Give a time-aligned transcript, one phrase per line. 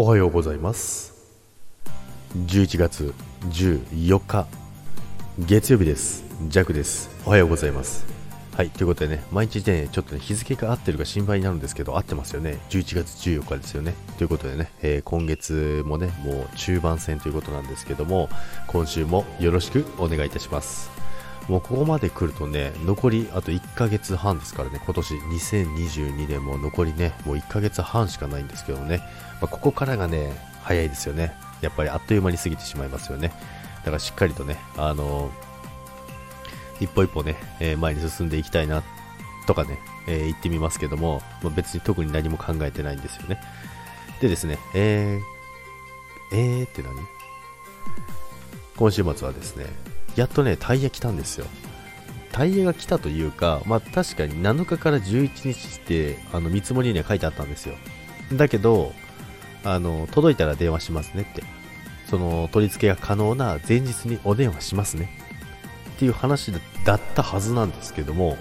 [0.00, 1.12] おはようございます。
[2.46, 3.12] 11月
[3.50, 4.46] 14日
[5.40, 6.22] 月曜日です。
[6.46, 7.10] ジャクです。
[7.26, 8.06] おはようございます。
[8.54, 12.60] はいということでね毎日ねちょっとね日付が合ってるか心配になるんですけど合ってますよね。
[12.70, 13.92] 11月14日ですよね。
[14.18, 18.28] ということでね、えー、今月もねもう中盤戦ということなんですけども
[18.68, 20.92] 今週もよろしくお願いいたします。
[21.48, 28.98] もうここまで来るとね、残りあと1ヶ月半ですからね、今年2022年も残りね、もう1ヶ月半しかないんですけどね、
[29.40, 30.32] まあ、ここからがね、
[30.62, 31.34] 早いですよね。
[31.62, 33.32] やっぱりあっという間に過ぎてしまいますよね。
[33.78, 38.82] だからしっかりとね、あのー、一歩一歩ね、えー、前に進んでいきたいな、
[39.46, 43.40] とかね、えー、言ってみますけども、まあ、別に特に何も考えてないんですよね。
[44.20, 46.92] でですね、えー、えーって何？
[48.76, 49.64] 今週末はですね、
[50.18, 51.46] やっとね、タイヤ来たんですよ。
[52.32, 57.76] タイヤが来たというか、まあ確かに7日から11日って、あの見積もりには書いてあったんですよ。
[58.32, 58.92] だけど、
[59.62, 61.44] あの、届いたら電話しますねって。
[62.10, 65.08] その取り付けが可能な前日にお電話しますね。
[65.94, 66.52] っていう話
[66.84, 68.36] だったはずなんですけども、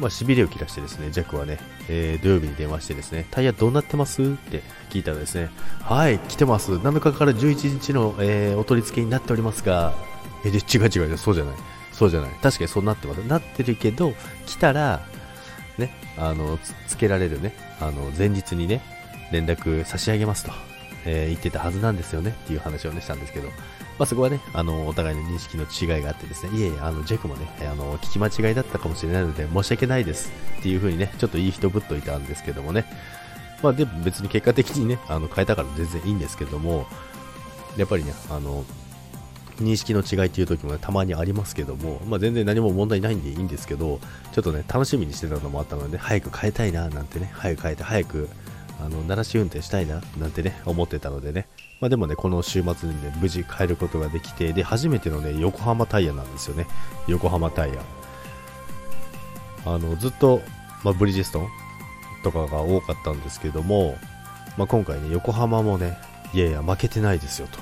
[0.00, 4.22] まあ、痺れを切らしてですね、ジャックはね、えー、土曜日に電話してですね、タイヤどうなってます？
[4.22, 5.50] って聞いたらですね、
[5.82, 6.72] はい、来てます。
[6.72, 9.94] 7日から11日の、えー、お取り付けになっておりますが、
[10.44, 11.54] えー、違う違う、そうじゃない。
[11.92, 12.30] そうじゃない。
[12.42, 13.18] 確かにそうなってます。
[13.18, 14.14] なってるけど、
[14.46, 15.06] 来たら、
[15.76, 18.80] ね、あの、つつけられるね、あの、前日にね、
[19.32, 20.52] 連絡差し上げますと、
[21.04, 23.48] えー、言ってたはずなんですよねっていう話をね、したんですけど、
[24.00, 32.86] まあ、そこはね、あの、お互いの認識の違いがあってですね、いえいえ、あの、ジェクもね、あの、聞き間違いだったかもしれないので、申し訳ないですっていう風にね、ちょっといい人ぶっといたんですけどもね、
[33.62, 36.86] まあ、でも別に結果的にね、あの、変えたから全然いいんですけども、
[37.76, 38.64] やっぱりね、あの、
[39.58, 44.00] 認識の違いっていう時も、ね、たまにありますけども、まあ、全然何も問題ないんでいいんですけど、
[44.32, 48.30] ちょっとね、楽しみにしてたのもあったので、早く変えたいななんてね、早く変えて、早く、
[48.84, 51.46] あの、鳴らし運転したいななんてね、思ってたのでね、
[51.80, 56.66] まあ、でもね、この週末にね、無事帰ることができて、で、初めてのね、横浜タイヤなんですよね。
[57.06, 57.82] 横浜タイヤ。
[59.64, 60.40] あの、ずっと、
[60.84, 61.48] まあ、ブリヂストン
[62.22, 63.96] とかが多かったんですけども、
[64.56, 65.98] まあ、今回ね、横浜もね、
[66.32, 67.58] いやいや、負けてないですよと。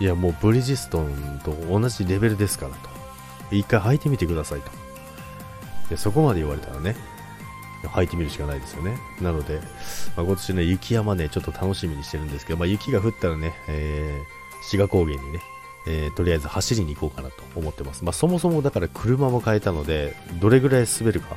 [0.00, 2.90] いや、もうブリヂストンと同じレベルですからと。
[3.52, 4.70] 一回履いてみてくださいと。
[5.90, 6.96] でそこまで言われたらね、
[7.88, 8.96] 履いてみるしかないですよね。
[9.20, 9.60] なので、
[10.16, 15.40] まあ、今年ね、雪山ね、ちょっと楽しみにしてるんですけど、まあ、雪が降ったらね、えー、志賀高原にね、
[15.86, 18.04] えー、とりあえず走りに行こうかなと思ってます。
[18.04, 21.36] まあ、そもそもだから車も変えたので、どれぐらい滑るか、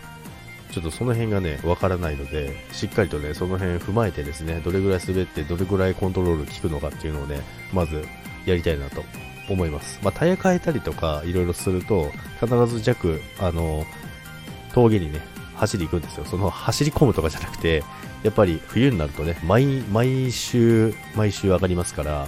[0.72, 7.41] ちょっとその辺がね、わからないので、しっかりとね、その辺踏まえてですね、どれぐらい滑って、どれぐらいコントロール効くのかっていうのをね、
[7.73, 8.05] まず
[8.45, 9.03] やりたいなと
[9.50, 10.00] 思います。
[10.03, 13.85] まあ、タイヤ変えたりとか、いろいろすると、必ず弱、あの、
[14.73, 15.22] 峠にね、
[15.66, 16.26] 走り行くんですよ。
[16.26, 17.84] その走り込むとかじゃなくて、
[18.24, 22.28] やっぱり冬になるとね、毎、毎週、毎週上がりますから、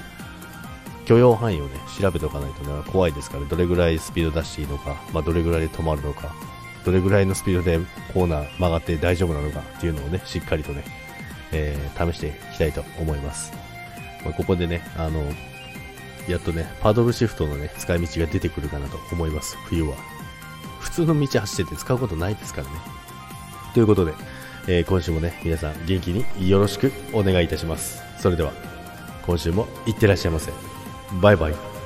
[1.05, 6.35] 許容範囲をね、調べておかないとね、怖いですから、どれぐらいスピード出していいのか、まあ、どれぐらいで止まるのか、
[6.83, 7.79] どれぐらいのスピードで
[8.13, 10.83] コーナー曲がって大丈夫なのかっていうのをね、しっかりとね、
[11.51, 13.53] えー、試していきたいと思います。
[14.23, 15.23] まあ、ここでね、あの、
[16.27, 19.95] やっとね、パドルシフトのね、使い道が出てくるかなと思います、冬は。
[20.79, 22.73] 普通の道走ってて使うことないですからね。
[23.77, 24.13] ということで、
[24.67, 28.01] えー、今週もね、皆さん元気によろしくお願いいたします。
[28.17, 28.51] それでは、
[29.23, 30.51] 今週もいってらっしゃいませ。
[31.21, 31.76] バイバイ。